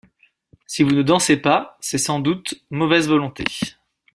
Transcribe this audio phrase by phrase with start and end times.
[0.65, 3.43] Si vous ne dansez pas, c’est sans doute mauvaise volonté.